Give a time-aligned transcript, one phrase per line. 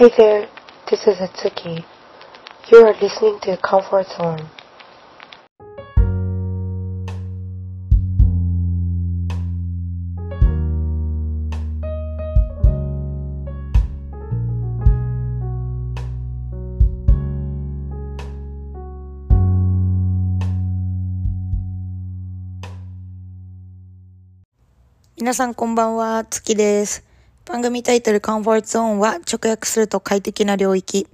[0.00, 0.48] Hi there,
[0.88, 1.84] this is Atsuki.
[2.72, 4.48] You are listening to Comfort Zone.
[25.18, 27.09] 皆さんこんばんは、月です。
[27.50, 31.08] 番組タイトル Comfort Zone は直訳すると快適な領域。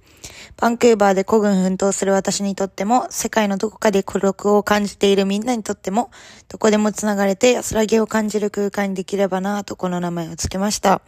[0.58, 6.10] バンクーバーで孤軍奮闘する私にとっても、世界のどこかで孤独を感じているみんなにとっても、
[6.48, 11.00] どこでも繋がれて安らぎを感じる空間にできればなぁとこの名前を付けました。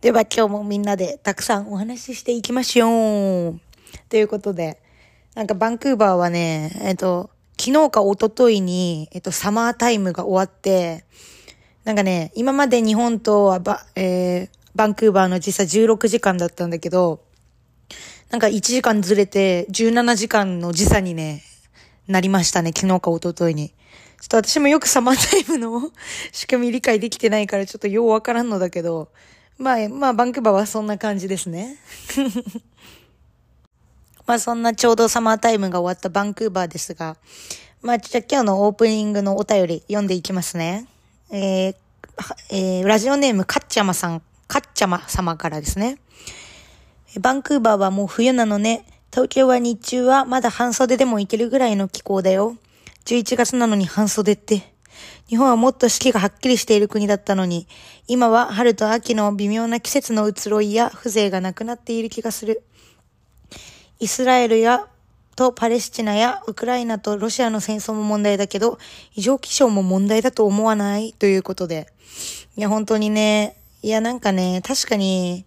[0.00, 3.60] では今日もみんなでたくさんお話ししていきましょう。
[4.08, 4.80] ということで、
[5.36, 11.04] なんかバンクーバーはね、えっと、昨日か一昨日に、えっと、サマータイムが終わって、
[11.84, 17.22] なんかね、今まで日本とはば、えー、バンクーバーの時差16時間だったんだけど、
[18.30, 21.42] なんか1時間ずれて17時間の時差にね、
[22.06, 23.72] なりましたね、昨日か一昨日に。
[24.20, 25.90] ちょっと私もよくサマータイムの
[26.32, 29.08] 仕組み理解できてないからちょっとようわからんのだけど、
[29.58, 31.78] まあ、まあ、バンクーバーはそんな感じですね。
[34.26, 37.16] まあ、そんなちょうどサマータイムが終わったバンクーバーですが、
[37.80, 40.86] まあ、じゃあ今日のオープニングのお便り読んでいきますね。
[41.30, 41.76] えー、
[42.50, 45.98] えー、ラジオネームかっちゃまさん、かっちゃま様からですね。
[47.20, 48.84] バンクーバーはもう冬なのね。
[49.10, 52.56] 東京は日中はまだ半袖でも行けるぐらいの気候だよ。
[53.06, 54.74] 11月なのに半袖って。
[55.28, 57.66] 日本はもっと四季がはっきりしている国だったのに、
[58.06, 62.62] 今は春と秋の微妙な季節の移ろいや風情がなくなっている気がする。
[63.98, 64.86] イスラエルや
[65.34, 68.78] とパレスチナやウクライナとロシアの戦争も問題だけど、
[69.14, 71.12] 異常気象も問題だと思わない？
[71.12, 71.88] ということで。
[72.56, 75.46] いや、本当にね、いや、なんかね、確かに、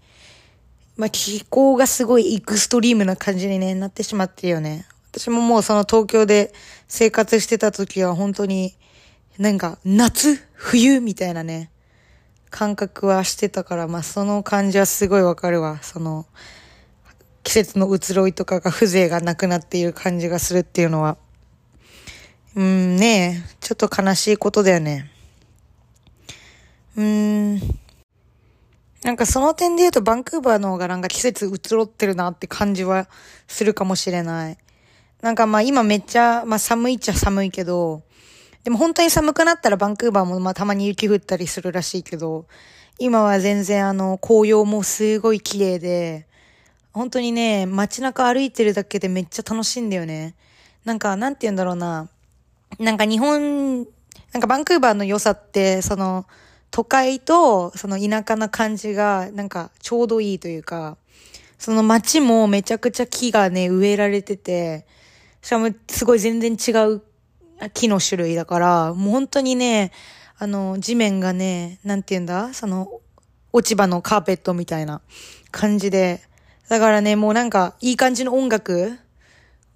[0.95, 4.85] まあ、気候がすごいエクストリームな感じに、ね、なってしまってるよね。
[5.11, 6.53] 私ももうその東京で
[6.87, 8.77] 生活してた時は本当に、
[9.37, 11.69] なんか夏冬みたいなね、
[12.49, 15.79] 感覚はしてたから、まあ、その感じはすごいわかるわ。
[15.81, 16.25] その、
[17.43, 21.17] 季節の移ろいとかが風情がなくなっている感じがするっていうのは、
[22.55, 25.11] うんねえ、ちょっと悲しいことだよね。
[26.95, 27.79] うーん。
[29.03, 33.07] なんかその点で言うとバンクーバーの方がなんか季節移ろってるなって感じは
[33.47, 34.57] するかもしれない。
[35.21, 38.03] なんかまあ今めっちゃ、まあ寒いっちゃ寒いけど、
[38.63, 42.45] でも本当に寒くなったらバンクーバーもまあたまに雪降ったりするらしいけど、
[42.97, 46.27] 今は全然あの紅葉もすごい綺麗で、
[46.91, 50.35] 本当にね、街中歩いてるだけでめっちゃ楽しいんだよね。
[50.83, 52.09] なんか、なんて言うんだろうな。
[52.79, 53.85] なんか日本、
[54.33, 56.25] なんかバンクーバーの良さって、その、
[56.71, 60.97] 都会と、その田舎な感じが、なんか、ちょうどいいというか、
[61.57, 64.85] その街もめちゃくちゃ木がね、植えられてて、
[65.41, 67.01] しかもすごい全然違う
[67.73, 69.91] 木の種類だから、もう本当にね、
[70.37, 73.01] あの、地面がね、なんて言うんだその、
[73.51, 75.01] 落ち葉のカーペットみたいな
[75.51, 76.21] 感じで、
[76.69, 78.97] だからね、もうなんか、いい感じの音楽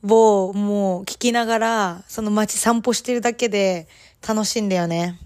[0.03, 3.87] をもう聴きながら、その街散歩してるだけで
[4.25, 5.19] 楽しいんだよね。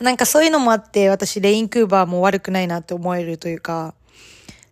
[0.00, 3.94] なんかそういうのもあって、私、レインクーバーも悪くないなって思えるというか、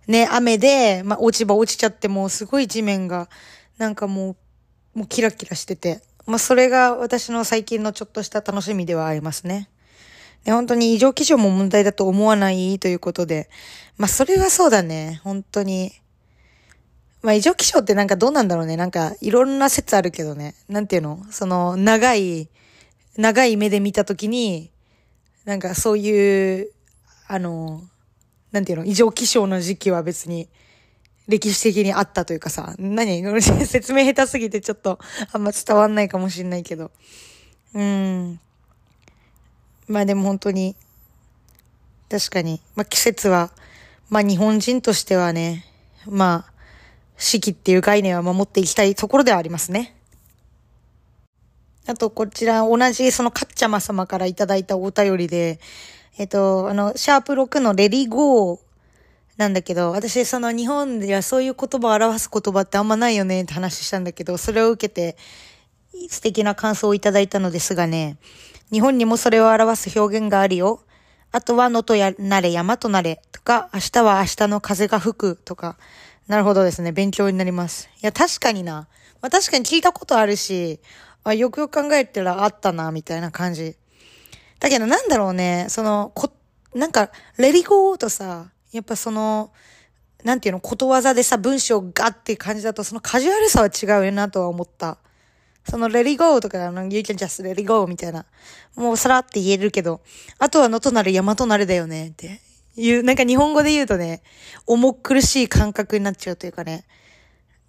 [0.06, 3.28] ね、雨で、まあ、落ち葉落ちちゃっても、すごい地面が、
[3.76, 4.36] なんかも
[4.94, 9.68] う、もうキラキラしてて、まあ、それが私の最近のちょっとした楽しみではありますね。
[10.44, 13.50] で、本当に異常気象も問題だと思わないということで、
[13.98, 15.20] まあ、それはそうだね。
[15.24, 15.92] 本当に。
[17.20, 18.76] まあ、異常気象ってなんかどうなんだろうね。
[18.76, 20.54] なんか、いろんな説あるけどね。
[20.68, 21.22] なんていうの？
[21.30, 22.48] その、長い、
[23.16, 24.70] 長い目で見たときに、
[25.48, 26.68] なんかそういう、
[27.26, 27.80] あの、
[28.52, 30.46] なんていうの異常気象の時期は別に、
[31.26, 33.22] 歴史的にあったというかさ、何？
[33.64, 34.98] 説明下手すぎてちょっと
[35.32, 36.90] あんま伝わんないかもしんないけど。
[37.72, 38.38] うん。
[39.86, 40.76] まあでも本当に、
[42.10, 43.50] 確かに、まあ季節は、
[44.10, 45.64] まあ日本人としてはね、
[46.04, 46.52] まあ、
[47.16, 49.97] 四季っていう概念は守っていきたいところではありますね。
[51.88, 55.58] あと、こちら、同じ、その、かっちゃま様からいただいたお便りで、
[56.18, 58.58] えっと、あの、シャープ6のレディゴー
[59.38, 65.16] なんだけど、私、その、日本ではそういう言葉を表す言葉ってあんまないよねって話したんだけど、それを受けて、
[66.10, 68.18] 素敵な感想をいただいたのですがね、
[68.70, 70.82] 日本にもそれを表す表現があるよ。
[71.32, 75.78] あとは、野とやなれ、山となれ、とか、明日は明日の風が吹く、とか。
[76.26, 76.92] なるほどですね。
[76.92, 77.88] 勉強になります。
[78.02, 78.88] いや、確かにな。
[79.22, 80.80] まあ、確かに聞いたことあるし、
[81.24, 83.76] あ、よくよく考えたらあったな、みたいな感じ。
[84.60, 85.66] だけど、なんだろうね。
[85.68, 86.32] その、こ、
[86.74, 89.52] なんか、レディゴーとさ、やっぱその、
[90.24, 94.98] なんていうの、ことわざでさ、文章ガッって感じだと、そのカジュアルさは違うよなとは思った。
[95.68, 98.26] その、レリゴーとか、あの、You can just let it go みたいな。
[98.74, 100.00] もうさらって言えるけど、
[100.38, 102.40] あとはのとなる山となるだよねって
[102.76, 104.22] いう、なんか日本語で言うとね、
[104.66, 106.84] 重苦しい感覚になっちゃうというかね。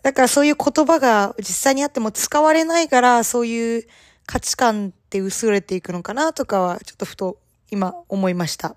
[0.04, 3.88] だからそういう言葉が実際にあっても使われないから、そういう
[4.26, 7.38] 価値観って薄れていくのかなとかは、ちょっとふと
[7.72, 8.76] 今思いました。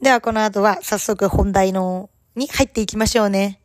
[0.00, 3.60] ではこの後は早速本題のに入っていきましょうね。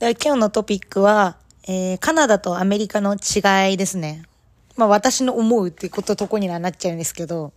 [0.00, 1.36] では今日のトピックは、
[1.68, 4.24] えー、カナダとアメリカの違いですね。
[4.76, 7.52] まあ私の思うってこととこにはなっちゃうんですけど、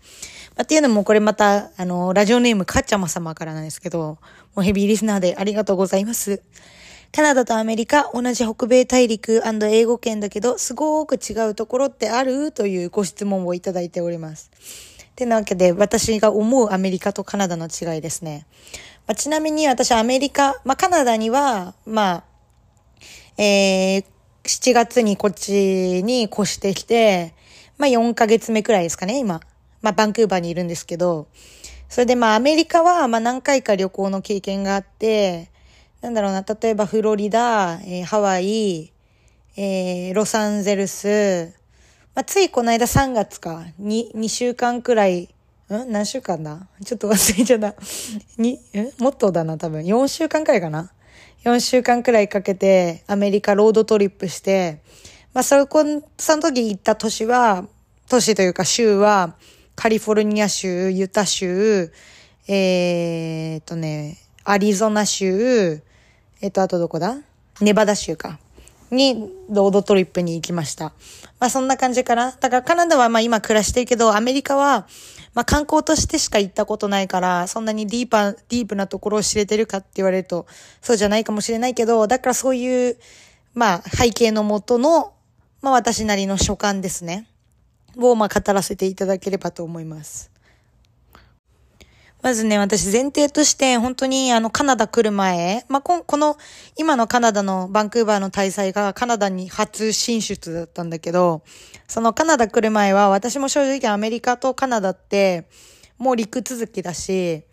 [0.55, 4.17] まあ、っていうのもこれまた、あの、ラジオネームかっちゃま様からなんですけど、
[4.55, 6.41] もうヘビーリスナーでありがとうございます。
[7.11, 12.51] カナダとアメリカ、同じ北米大陸英語圏だけど、すごく違うところってある？
[12.51, 14.51] というご質問をいただいております。
[15.15, 18.45] てなわけで、私が思うアメリカとカナダの違いですね。
[19.07, 22.23] まあ、ちなみに私アメリカ、まあ、カナダには、まあ、
[23.37, 24.05] えー、
[24.45, 27.33] 7月にこっちに越してきて、
[27.77, 29.41] まあ、4ヶ月目くらいですかね、今。
[29.81, 31.27] まあ、バンクーバーにいるんですけど、
[31.89, 35.49] それでまあ、アメリカは、まあ、何回か旅行の経験があって、
[36.01, 38.91] なんだろうな、例えばフロリダ、えー、ハワイ、
[39.57, 41.53] えー、ロサンゼルス、
[42.13, 45.91] まあ、ついこの間3月か、2、2週間くらい、ん？
[45.91, 46.67] 何週間だ？
[46.83, 47.75] ちょっと忘れちゃった。
[48.37, 49.81] に、んもっとだな、多分。
[49.81, 50.91] 4週間くらいかな
[51.45, 54.81] ?4 週間くらいかけてアメリカロードトリップして、
[55.33, 55.83] まあ、そこ、
[56.17, 57.65] その時行った都市は、
[58.09, 59.35] 都市というか州は、
[59.75, 61.91] カリフォルニア州、ユタ州、
[62.47, 65.81] えー、っとね、アリゾナ州、
[66.41, 67.17] えっと、あとどこだ？
[67.61, 68.39] ネバダ州か。
[68.95, 70.93] に、ロードトリップに行きました。
[71.39, 72.31] まあそんな感じかな。
[72.31, 74.87] だからカナダはまあ今暮らしてるけど、アメリカは、
[75.33, 80.47] まあ観光としてしか行ったことないから、そんなにディーパー、ディープなところを知れてるかって言われると、
[80.81, 82.97] そうじゃないかもしれないけど、だからそういう、
[83.53, 85.13] まあ背景のもとの、
[85.61, 87.27] まあ私なりの所感ですね。
[87.97, 90.34] をまあ語らせていただければと思います。
[92.25, 96.37] まずね、私前提として本当にあのカナダ来る前、まあ、ここの
[96.75, 101.43] 今のカナダのバンクーバーの大祭がカナダに初進出だったんだけど、
[101.87, 105.47] そのカナダ来る前は私も正直アメリカとカナダって
[105.99, 107.43] もう陸続きだし、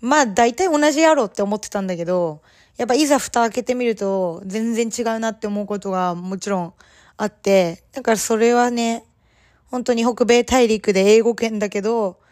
[0.00, 2.40] まあ大体同じやろうって思ってたんだけど、
[2.78, 6.72] やっぱいざ蓋開けてみると全然違うなって思うことがもちろん
[7.18, 9.04] あって、だからそれはね、
[9.66, 12.23] 本当に北米大陸で英語圏だけど、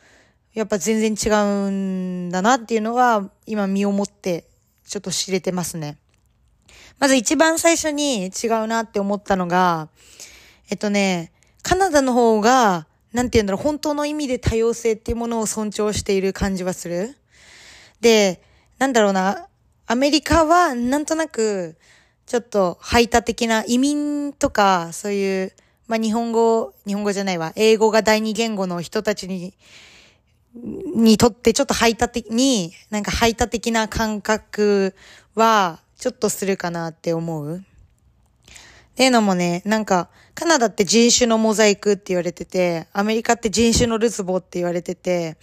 [0.54, 1.34] やっぱ全然違
[1.66, 4.44] うんだなっていうのは、今身をもって
[4.86, 5.96] ちょっと知れてますね。
[6.98, 9.88] まず一番最初に違うなって思ったのが、
[10.70, 11.32] えっとね、
[11.62, 17.16] カナダの方が、なんて言うんだろう、本当の意味で多様性っていうものを尊重している感じはする。
[18.00, 18.42] で、
[18.78, 19.48] なんだろうな、
[19.86, 21.76] アメリカはなんとなく、
[22.26, 25.52] ちょっと排他的な移民とか、そういう、
[25.88, 29.54] まあ日本語、日本語じゃないわ、英語が第二言語の人たちに
[30.54, 34.94] にとってちょっと排他的に、なんか排他的な感覚
[35.34, 37.56] は、ちょっとするかなって思う。
[37.56, 45.36] っていうのもね、なんか、カナダって人種のモザイクって言われてて、アメリカって人種のルツボって言われてて、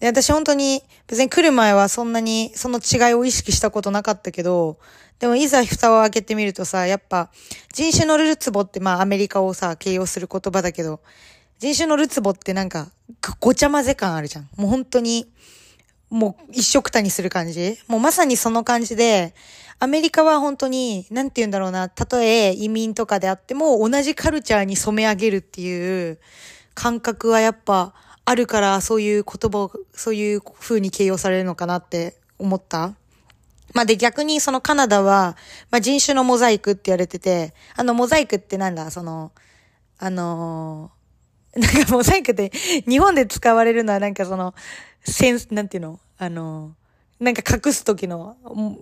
[0.00, 4.78] で、私本当に別に来る前はそんなにその違いを意識したことなかったけど、
[5.18, 7.30] でもいざ蓋を開けてみるとさ、やっぱ
[7.72, 11.00] 人種のルツボってまあアメリカをさ、形容する言葉だけど、
[11.58, 12.88] 人種のルツボってなんか、
[13.40, 14.48] ごちゃ混ぜ感あるじゃん。
[14.56, 15.28] もう本当に、
[16.08, 19.34] もう一色たにする感じもうまさにその感じで、
[19.80, 26.18] アメリカは本当に、なんて言うんだろうな、たとえ移民とかであっても、同じカルチャーに染め上げるっていう
[26.74, 27.92] 感覚はやっぱ
[28.24, 32.94] あるから、そういう言葉を、そういう風に形容されるのかなって思った。
[33.74, 35.36] まあ、で逆にそのカナダは、
[35.70, 39.32] まあ、人種のモザイクって言われてて、あのモザイクってなんだ、その、
[39.98, 40.92] あの
[41.56, 42.50] なんかモザイクって
[42.86, 44.54] 日本で使われるのはなんかその、
[45.02, 46.00] センス、なんていうの？
[46.18, 46.74] あの、
[47.20, 48.36] なんか隠す時の、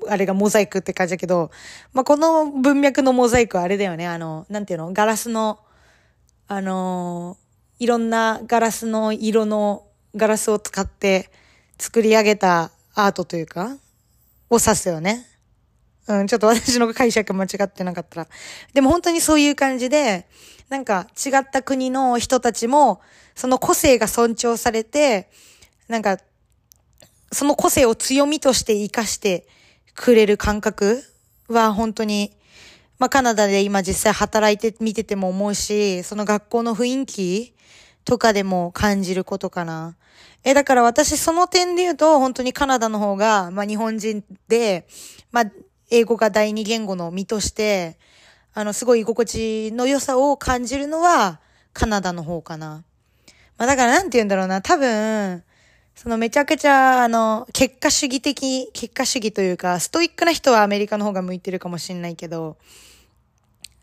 [0.08, 1.50] あれがモザイクって感じだけど、
[1.92, 4.06] まあ、この文脈のモザイクはあれだよね。
[4.06, 4.92] あの、なんていうの？
[4.92, 5.60] ガラスの、
[6.48, 7.36] あの、
[7.78, 11.30] いろんなガラスの色のガラスを使って
[11.78, 13.76] 作り上げたアートというか、
[14.50, 15.26] を指すよね。
[16.08, 18.28] うん、ちょっと私の解釈間違ってなかったら。
[18.72, 20.26] でも本当にそういう感じで、
[20.68, 23.00] なんか違った国の人たちも、
[23.34, 25.28] その個性が尊重されて、
[25.88, 26.18] なんか、
[27.32, 29.46] その個性を強みとして活かして
[29.94, 31.02] くれる感覚
[31.48, 32.32] は本当に、
[32.98, 37.54] まあカナダで今実際働いてみてても思うし、その学校の雰囲気
[38.04, 39.96] とかでも感じることかな。
[40.44, 44.86] え、だから私その点で言うと、本当にカナダの方が、まあ日本人で、
[45.32, 45.44] まあ
[45.90, 47.98] 英語が第二言語の身として、
[48.54, 51.40] あの、すごい居心地の良さを感じるのは、
[51.72, 52.84] カナダの方かな。
[53.58, 55.42] まあだからなんて言うんだろうな、多分、
[55.94, 62.56] そのめちゃくちゃ、あの、結果主義的、結果主義というか、ストイックな人はアメリカの方が向いてるかもしんないけど、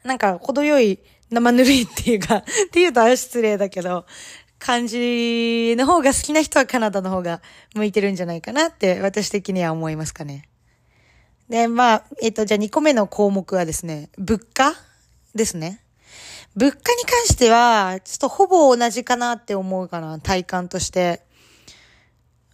[0.03, 0.99] なんか、程よい
[1.31, 4.05] 生ぬるいっていうか、 っていうと失礼だけど、
[4.59, 7.41] 感じの方が好きな人はカナダの方が
[7.75, 10.47] 向いてるんじゃないかなって私的には思いますかね。
[11.53, 14.73] で、まあ、えっ、ー、と、じゃあ2個目の項目はですね、物価
[15.35, 15.83] ですね。
[16.55, 21.21] 物価に関しては、ちょっとほぼ同じかなって思うかな、体感として。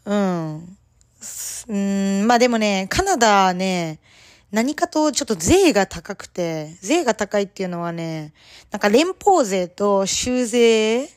[0.03, 0.77] うん。
[1.69, 4.01] うん、まあでもね、カナダね、
[4.51, 8.33] 何かとちょっと税が高くて、税が高いっていうのはね、
[8.69, 11.07] なんか連邦税と州税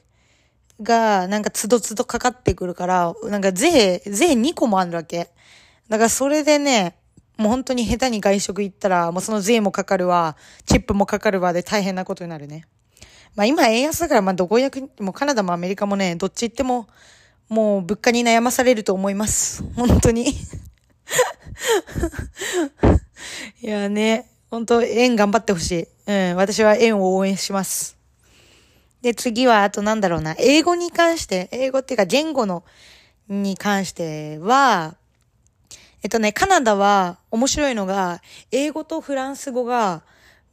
[0.81, 5.31] がなんかつどつどかかってくるから、なんか税、税2個もあるわけ。
[5.89, 6.95] だからそれでね、
[7.43, 12.67] もう本当に下手に外食行ったら、もうその税もかかるわ、チップもかかるわで大変なことになるね。
[13.35, 16.87] まあ今円安だから、まあどこ役、もカナダもアメリカもね、どっち行っても、
[17.49, 19.65] もう物価に悩まされると思います。
[19.75, 20.31] 本当に
[23.61, 25.89] いやね、本当円頑張ってほしい。
[26.07, 27.97] うん、私は円を応援します。
[29.03, 32.63] で、次は、あとなんだろうな、英語に関して、英語っていうか言語の、
[33.29, 34.97] に関しては、
[36.03, 40.03] えっとね、カナダは面白いのが、英語とフランス語が、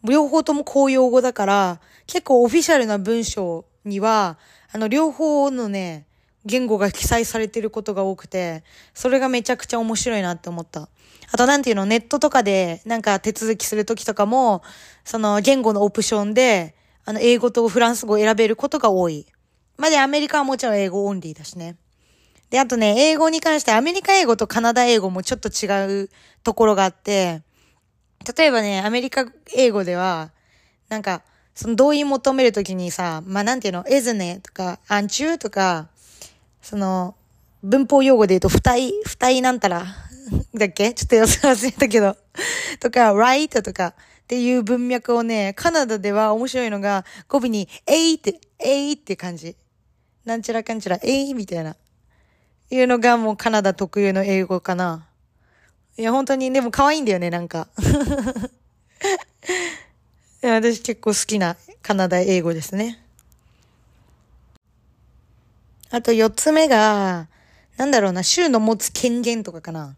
[0.03, 4.37] 両方とも公用語だから、結構オフィシャルな文章には、
[4.71, 6.05] あの、両方のね、
[6.45, 8.63] 言語が記載されてることが多くて、
[8.93, 10.87] それがめちゃくちゃ面白いなって思った。
[11.31, 14.61] あとなんていうの、ネットとかでなんか手続きするときとかも、
[15.03, 16.75] その言語のオプションで、
[17.05, 19.25] あの、英語とフランス語を選べることが多い。
[19.77, 21.75] ま、で、アメリカはもちろん英語オンリーだしね。
[22.49, 26.09] で、あとね、英語に関してアメリカ英語とカナダ英語もちょっと違う
[26.43, 27.41] ところがあって、
[28.37, 29.25] 例えばね、アメリカ
[29.55, 30.31] 英語では、
[30.89, 31.21] なんか、
[31.53, 35.89] その同意求めるときにさ、まあ、なんていうの、えずねとか、アンチューとか、
[36.61, 37.15] その、
[37.61, 39.85] 文法用語で言うと、二い、二いなんたら、
[40.55, 40.93] だっけ？
[40.93, 41.15] ちょっと
[41.47, 42.15] 忘れたけど。
[42.79, 43.93] とか、right とかっ
[44.27, 49.55] ていう文脈をね、カナダでは面白いのが、語尾に、えいって、えいって感じ。
[50.25, 51.75] なんちゃらかんちゃら、 eh みたいな。
[52.69, 55.05] いうのがもうカナダ特有の英語かな。
[55.97, 57.67] いや、本当に、でも可愛いんだよね、なんか。
[60.41, 63.03] いや私結構好きなカナダ英語ですね。
[65.89, 67.27] あと四つ目が、
[67.77, 69.95] なんだろうな、州の持つ権限とかかな。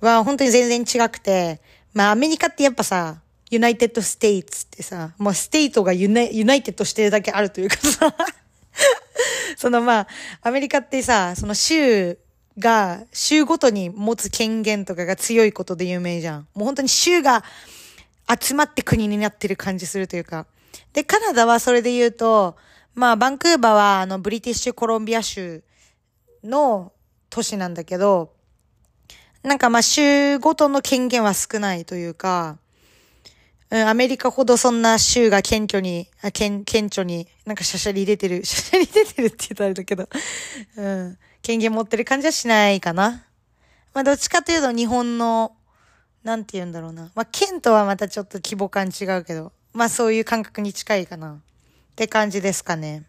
[0.00, 1.60] は、本当に全然違くて、
[1.94, 8.14] まあアメリカってやっぱさ、 United States ってさ、もう state がユナ united してるだけあるというかさ、
[9.58, 10.08] そのまあ、
[10.42, 12.18] アメリカってさ、その州
[12.58, 16.48] が、州ごとに持つ権限とかが強いことで有名じゃん。
[16.54, 17.42] もう本当に州が
[18.40, 20.46] 集まって国になってる感じするというか。
[20.92, 22.56] で、カナダはそれで言うと、
[22.94, 25.62] まあ、バンクーバーは、あの、ブリティッシュコロンビア州
[26.44, 26.92] の
[27.30, 28.32] 都市なんだけど、
[29.42, 32.58] なんかまあ、州ごとの権限は少ないというか、
[33.70, 40.08] うん、アメリカほどそんな州が謙虚に、あ顕顕著に、なんかシャシャリ出てる、シャシャリ出てるって言ったらあれだけど、
[40.76, 43.24] うん、権限持ってる感じはしないかな。
[43.92, 45.52] まあ、どっちかというと日本の、
[46.22, 47.10] なんて言うんだろうな。
[47.14, 51.32] まあ、県とはまたちょっと規模感違うけど、まあそういう感覚に近いかな。
[51.32, 51.38] っ
[51.96, 53.04] て感じですかね。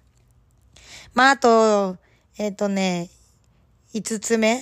[1.13, 1.97] まあ、あと、
[2.37, 3.09] えっ、ー、とね、
[3.93, 4.61] 五つ目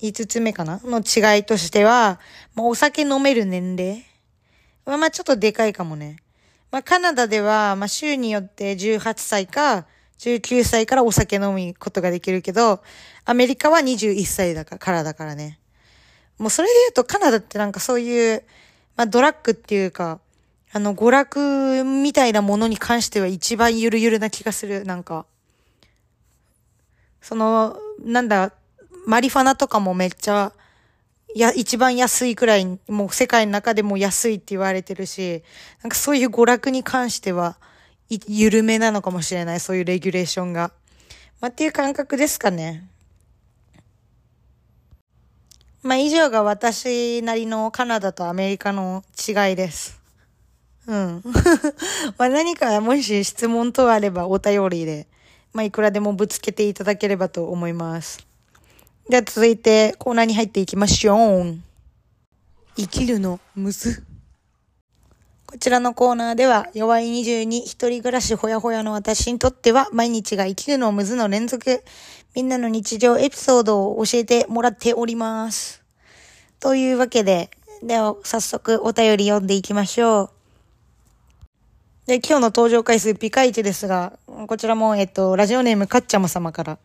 [0.00, 2.18] 五つ目かなの違いとしては、
[2.54, 4.04] まあ、お酒飲める年齢
[4.84, 6.16] は、まあ、ちょっとでかいかもね。
[6.70, 9.86] まあ、カナダでは、まあ、州によって18歳か
[10.18, 12.82] 19歳からお酒飲むことができるけど、
[13.24, 15.58] アメリカは21歳だからだからね。
[16.38, 18.44] もうそれで言うとカナダってなんかそういう、
[18.96, 20.20] まあ、ドラッグっていうか、
[20.72, 25.26] あの、娯楽みたいなものに関しては一番ゆるゆるな気がする、なんか。
[27.20, 28.52] その、なんだ、
[29.06, 30.52] マリファナとかもめっちゃ、
[31.38, 35.42] や、一番安いくらい、もう世界の中でも安いって言われてるし、
[35.82, 37.58] なんかそういう娯楽に関しては、
[38.08, 40.72] 緩めなのかもしれない、そういうレギュレーションが。
[41.40, 42.88] まあ、っていう感覚ですかね。
[45.82, 50.00] まあ、以上が私なりのカナダとアメリカの違いです。
[50.86, 51.22] うん。
[52.18, 55.06] まあ何かもし質問等あればお便りで、
[55.52, 58.29] まあいくらでもぶつけていただければと思います。
[59.10, 61.56] では続いてコーナーに入っていきましょう。
[62.76, 64.04] 生きるのむず。
[65.46, 71.82] こちらのコーナーでは、弱い22、一人暮らしほやほやの私にとっては、毎日が生きるのむずの連続、
[72.36, 75.82] みんなの日常エピソードを教えてもらっております。
[76.60, 77.50] というわけで、
[77.82, 80.30] では、早速お便り読んでいきましょ
[82.06, 82.06] う。
[82.06, 84.12] で、今日の登場回数ピカイチですが、
[84.46, 86.78] こちらも、えっと、ラジオネームかっちゃま様から、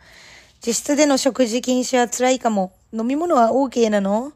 [0.65, 2.73] 自室での食事禁止は辛いかも。
[2.91, 4.33] 飲み物は OK なの？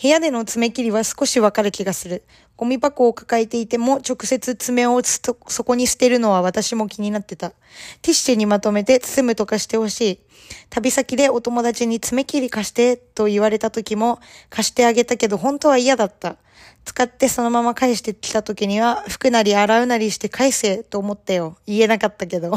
[0.00, 2.22] 部屋での爪切りは少しわかる気がする。
[2.56, 7.50] ゴミ箱を抱えていても直接爪をそこに捨てるのは私も気になってた。
[7.50, 10.20] ティッシュにまとめて包むとかしてほしい。
[10.70, 16.36] 旅先でお友達に爪切り貸してと言われた時も貸してあげたけど本当は嫌だった。
[16.84, 21.56] 使ってそのまま返してきた時には服なり洗うなりして返せと思ったよ。
[21.66, 22.52] 言えなかったけど。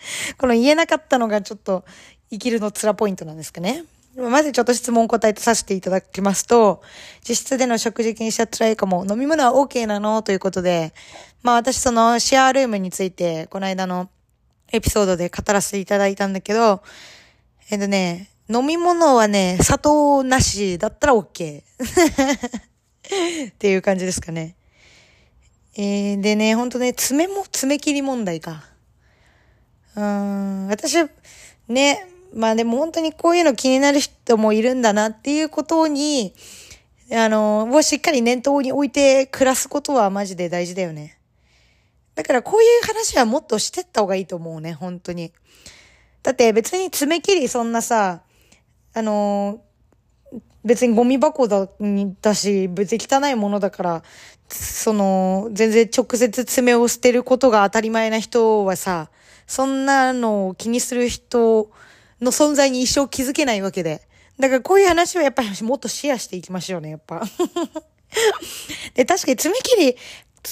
[0.38, 1.84] この言えなかったのがちょっと
[2.30, 3.84] 生きるの辛ポイントなんですかね。
[4.16, 6.82] まずちょっと質問答えてさせていただきますと、
[7.26, 10.22] 実質での食事禁止は辛いかも、飲み物は OK なの？
[10.22, 10.92] ということで、
[11.42, 14.10] まあ私そのシェアルームについて、この間の
[14.72, 16.82] エピソードで語らせていただいたんだけど、
[17.70, 21.62] えっとね、飲み物はね、砂糖なしだったら OK。
[23.48, 24.56] っていう感じですかね。
[25.76, 28.64] えー、でね、ほんとね、爪も爪切り問題か。
[29.96, 30.96] うん、私、
[31.68, 36.34] ね、まあでも本当にこういうの気になる人もいるんだなっていうことに、
[37.12, 41.18] あの、をしっかり念頭に置いて暮らすことはマジで大事だよね。
[42.14, 45.32] だからこういう話はもっとしてった方がいいと思うね、本当に。
[46.22, 48.22] だって別に爪切りそんなさ、
[48.92, 49.62] あの、
[50.64, 51.68] 別にゴミ箱だ、
[52.20, 54.02] だし、別に汚いものだから、
[54.48, 59.10] その、全然直接爪を捨てることが当たり前な人はさ、
[59.46, 61.70] そんなのを気にする人
[62.20, 64.02] の存在に一生気づけないわけで。
[64.38, 67.22] だからこういう話はやっぱりもっとシェアしていきましょうね、やっぱ。
[68.94, 69.96] で、確かに爪切り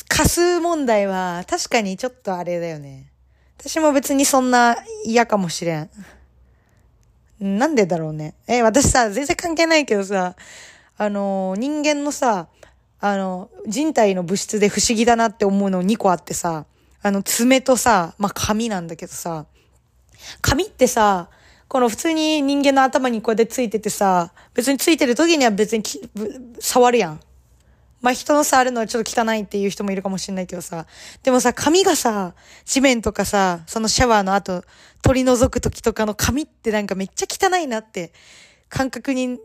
[0.09, 3.11] 貸す問題は確かにちょっとあれだよね。
[3.59, 5.91] 私も別にそんな嫌かもしれん。
[7.41, 8.35] なんでだろうね。
[8.47, 10.37] え、私さ、全然関係ないけどさ、
[10.97, 12.49] あの、人間のさ、
[13.01, 16.67] あの、人体の物質で不思議だなって思うの2個あってさ、
[17.01, 19.47] あの、爪とさ、まあ、髪なんだけどさ、
[20.41, 21.29] 髪ってさ、
[21.69, 25.83] この普通に人間の頭にこうやってついててさ、別についてる時には別に
[26.59, 27.21] 触るやん。
[28.01, 30.87] まあ、人の触るのはちょっと汚いっていう人もいるかもしれないけどさ。
[31.23, 34.65] でもさ、髪がさ、地面とかさ、そのシャワーの後、
[35.03, 38.13] 取り除く時とかの髪ってなんかめっちゃ汚いなって、
[38.69, 39.39] 感覚に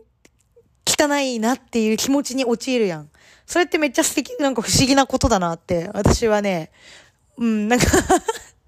[0.86, 3.10] 汚いなっていう気持ちに陥るやん。
[3.44, 6.70] それってめっちゃ素敵、なんか不思議なことだなって、私はね、
[7.36, 7.86] うん、なんか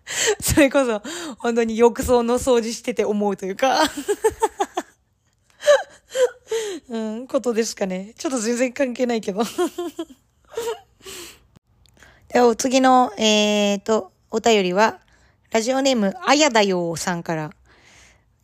[0.40, 1.02] それこそ、
[1.38, 3.82] 本当に浴槽の掃除してて思うというか
[6.88, 8.14] うん、ことですかね。
[8.16, 9.42] ちょっと全然関係ないけど
[12.28, 15.00] では、お次の、えーと、お便りは、
[15.50, 17.50] ラジオネーム、あやだよさんから、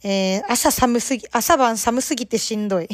[0.03, 2.89] えー、朝寒すぎ、朝晩寒すぎてしんどい。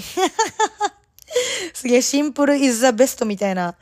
[1.73, 3.77] すげえシンプル is the best みたいな、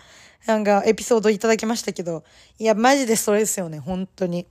[0.46, 2.22] なんかエピソードいただきましたけど、
[2.59, 4.46] いや、マジでそれですよね、本当に。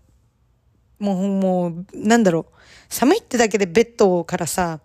[0.99, 2.55] もう、もう、なんだろう。
[2.89, 4.79] 寒いってだけでベッドからさ、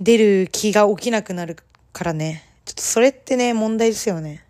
[0.00, 1.56] 出る気が起きなくなる
[1.92, 2.44] からね。
[2.64, 4.44] ちょっとそれってね、問題ですよね。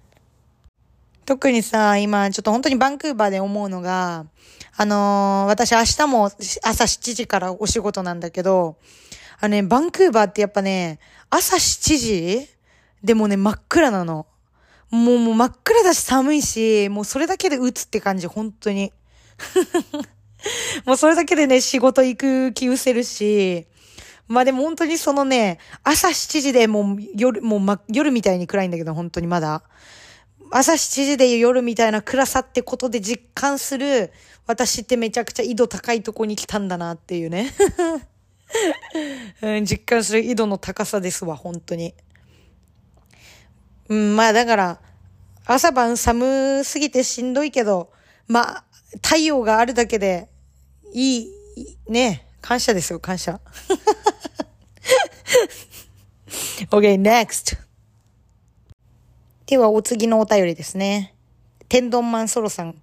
[1.26, 4.26] 特にさ、今、ちょっと本当にバンクーバーで思うのが、
[4.76, 8.76] あのー、私明日も朝7時からお仕事なんだけど、
[9.40, 10.98] あのね、バンクーバーってやっぱね、
[11.30, 12.48] 朝7時
[13.02, 14.26] でもね、真っ暗なの。
[14.90, 18.92] もうもう真っ暗だし寒いし、もうそれだけで打つって感じ、本当に。
[20.84, 23.66] もうそれだけでね、仕事行く気失せるし、
[24.26, 29.62] まあでも本当にそのね、朝7時でもう夜、もう、ま、夜みたいに暗いんだけど、本当にまだ。
[30.50, 34.12] 朝7時で夜みたいな暗さってことで実感する、
[34.46, 37.52] 私ってめちゃくちゃ緯度高いとこに来たんだなっていうね。
[39.42, 41.94] うん、実感する緯度の高さですわ、本当に。
[43.88, 44.80] うん、まあだから、
[45.46, 47.90] 朝晩寒すぎてしんどいけど、
[48.28, 48.64] まあ、
[49.02, 50.28] 太陽があるだけで、
[50.94, 51.28] いい、
[51.88, 53.40] ね、感謝ですよ、感謝。
[56.70, 57.58] okay, next.
[59.46, 61.12] では、お次のお便りですね。
[61.68, 62.76] 天丼マンソロさん。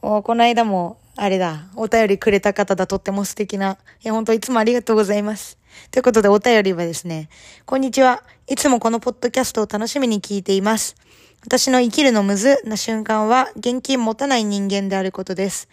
[0.00, 3.78] この間も、あれだ、お便りくれた方だ、とっても素敵な。
[4.04, 5.58] いや、本当いつもありがとうございます。
[5.90, 7.30] ということで、お便りはですね、
[7.66, 8.22] こんにちは。
[8.46, 10.94] いつもこのポッドキャストを楽しみに聞いています。
[11.42, 15.68] 私の生きるのむずな瞬間は、現金持たない人間であることです。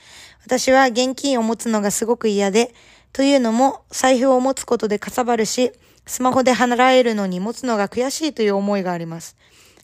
[0.45, 2.73] 私は現金を持つのがすごく嫌で、
[3.12, 5.73] というのも、財布を持つことでかさばるし、
[6.06, 9.36] スマホで払えるのに持つのが悔しいという思いがあります。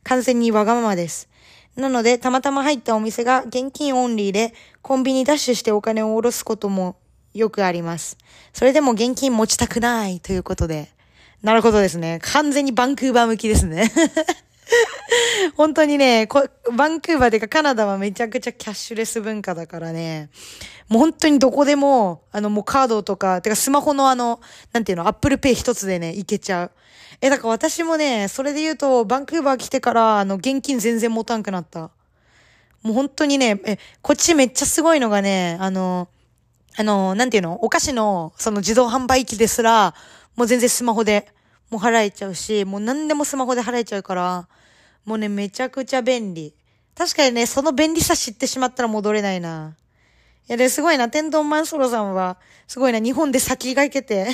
[0.03, 1.27] 完全にわがままです。
[1.75, 6.95] なので、たまたま入ったお店が現金オンリーで、コンビニダッシュしてお金を下ろすことも
[7.33, 8.17] よくあります。
[8.53, 10.89] それでも現金持ちたくないということで。
[11.41, 12.19] なるほどですね。
[12.21, 13.91] 完全にバンクーバー向きですね。
[15.55, 16.27] 本当にね、
[16.75, 20.29] バンクーバーでかカナダはめちゃくちゃキャッシュレス文化だからね、
[20.89, 24.39] もう本当にどこでも、あのもうカードとか、てかスマホのあの、
[24.71, 26.71] なんていうの、 Apple Pay 一つでね、いけちゃう。
[27.21, 31.91] え、だから私もね、それで言うと、バンクーバー来てから、あの、現金全然持たんくなった。
[32.81, 36.09] もう本当にね、え、こっちめっちゃすごいのがね、あの、
[36.75, 39.93] あの、なんていうのお菓子の、その自動販売機ですら、
[40.35, 41.27] もう全然スマホで、
[41.69, 44.47] もう払えちゃうし、もう何でもスマホで払えちゃうから、
[45.05, 46.53] もうね、めちゃくちゃ便利。
[46.95, 49.75] 確かにね、その便利さ知ってしまったら戻れないな。
[50.47, 52.37] いや、で、すごいな、天丼マンソロさんは、
[52.67, 54.27] すごいな、日本で先が行けて。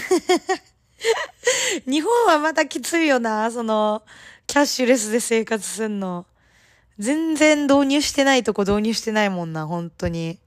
[1.87, 4.03] 日本はまたきついよな、その、
[4.47, 6.25] キャッシュレスで生活すんの。
[6.97, 10.39] 全然導入してないとこ導入してないもんな、本当に。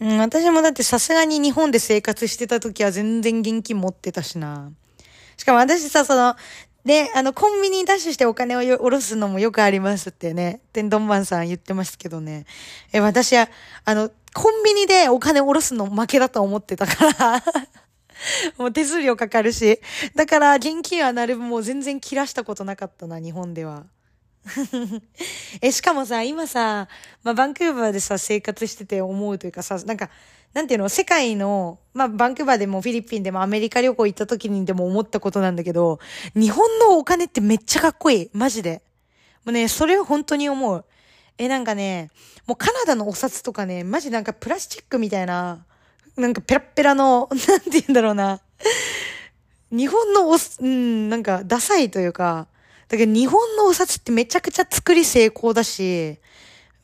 [0.00, 4.72] うん、私もだってさすがに日本で生活してた時は全然現金持ってたしな。
[5.36, 6.34] しかも私さ、その、
[6.88, 12.46] で、あの、コンビニダッシュしてお金をおろすのもよくありますってね、天丼マンさん言ってますけどね。
[12.94, 13.50] え、私は、
[13.84, 17.44] あの、コンビニでお金おろすの負けだと思ってたから
[18.56, 19.80] もう手数料かかるし。
[20.14, 23.84] だから、現金はなるべくもう全然切らしたことなかったな、日本では。
[25.60, 26.88] え、しかもさ、今さ、
[27.22, 30.10] まあ、バンクーバーでさ、生活してて思うというかさ、なんか、
[30.54, 35.98] なんていうの、世界の、まあ、バンクーバーでもフィリピンでもアメリカ旅行行った時にでも思ったことなんだけど、
[36.34, 38.30] 日本のお金ってめっちゃかっこいい。
[38.32, 38.82] マジで。
[39.44, 40.84] もうね、それを本当に思う。
[41.36, 42.10] え、なんかね、
[42.46, 45.64] もうカナダのお札とかね、マジなんかプラスチックみたいな、
[46.16, 48.40] なんかペラペラの、 なんて言うんだろうな。
[49.70, 52.48] 日本のお、うん、なんかダサいというか、
[52.88, 56.18] だけど日本のお札ってめちゃくちゃ作り成功だし、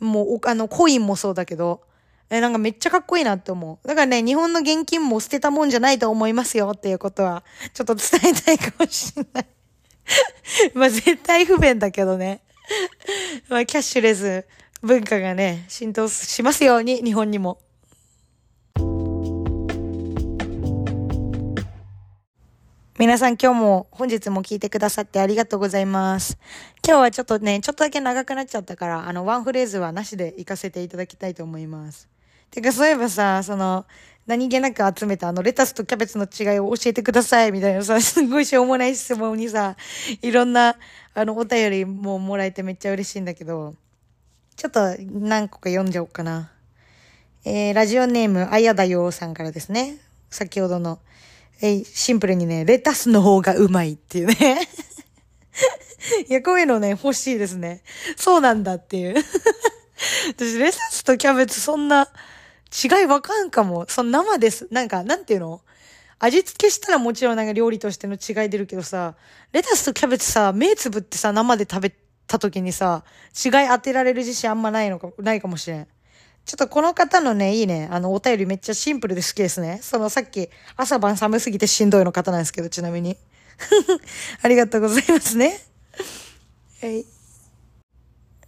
[0.00, 1.82] もう、あの、コインもそうだけど、
[2.30, 3.88] え、なんかめっちゃかっこいいなって思う。
[3.88, 9.46] だからね、日本の現金も捨てたもんじゃないと思いますよっていうことは、ちょっと伝えたいかもしれない。
[10.74, 12.42] まあ絶対不便だけどね。
[13.48, 14.44] まあキャッシュレス
[14.82, 17.58] 文化がね、浸透しますように、日本にも。
[23.04, 26.38] 皆さん今日も本日も聞いてくださってありがとうございます。
[26.82, 32.08] 今日はちょっとね、ちょっとだけ長くなっちゃったから、あの、ワンフレーズはなしで行かせていただきたいと思います。
[32.50, 33.84] てか、そういえばさ、その、
[34.26, 39.76] 何気なく集めたあの、レタスとキャベツの違いを教えてください、みたいなさ、 すごいしょうもない質問にさ、
[40.22, 40.78] いろんな、
[41.12, 43.74] あの、お便りももらえてめっちゃ嬉しいんだけど、
[44.56, 46.50] ちょっと何個か読んじゃおうかな。
[47.44, 49.98] えー、ラジオネーム、あやだよさんからですね。
[50.30, 51.00] 先ほどの。
[51.60, 54.68] えシンプルにね、レタスの方がうまいっていうね。
[56.28, 57.82] いや、こういうのね、欲しいですね。
[58.16, 59.14] そうなんだっていう。
[60.28, 62.08] 私、レタスとキャベツそんな
[62.82, 63.86] 違いわかんかも。
[63.88, 64.66] その生です。
[64.70, 65.60] なんか、なんていうの？
[66.18, 69.14] 味付けしたらもちろんなんか料理としての違い出るけどさ、
[69.52, 71.94] レタスとキャベツさ、目つぶってさ、生で食べ
[72.26, 73.04] た時にさ、
[73.44, 75.88] 違い当てられる自信あんまないのか、ないかもしれん。
[76.44, 79.78] ちょっとこの方のね、いいね、あの、お便りめっちゃシンプルで好きですね。
[79.82, 83.16] そのさっき、朝晩寒すぎてしんどいの方なんですけど、ちなみに。
[84.42, 85.58] ありがとうございますね。
[86.82, 87.06] はい。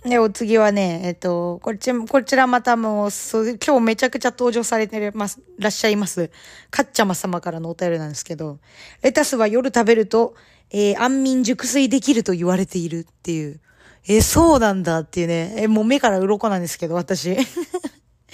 [0.04, 6.30] で、お次はね、えっと、こっち、こちらまたもう、そう、今日めちゃくちゃ登場されてます、らっしゃいます、
[6.70, 8.58] かっちゃま様からのお便りなんですけど、
[9.02, 10.34] レタスは夜食べると、
[10.70, 13.60] えー、安眠熟睡できると言われているっていう。
[14.08, 15.54] え、そうなんだっていうね。
[15.56, 17.36] え、もう目から鱗なんですけど、私。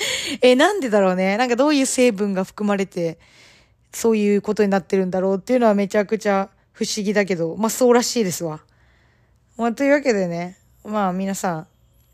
[0.41, 1.37] え、なんでだろうね。
[1.37, 3.19] なんかどういう成分が含まれて、
[3.93, 8.61] そういうことになってるんだろうっていうのはめちゃくちゃ不思議だけど、まあそうらしいですわ。
[9.57, 11.67] まあというわけでね、まあ皆さ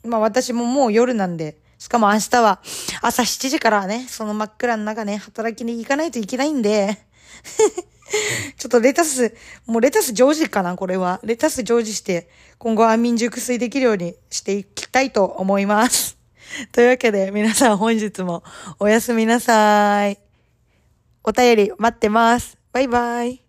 [0.04, 2.60] ん、まあ私ももう夜なんで、しかも明日は
[3.02, 6.98] 朝7時からね、その真っ暗の中ね、働きに行かないといけないんで、
[8.58, 9.34] ちょっとレタス、
[9.66, 11.20] もうレタス常時かな、これは。
[11.22, 16.17] レタス常時して、今後安眠熟睡できるようにしていきたいと思います。
[16.72, 18.42] というわけで、皆さん本日も
[18.78, 20.18] おやすみなさい。
[21.24, 22.58] お便り待ってます。
[22.72, 23.42] バイバイ。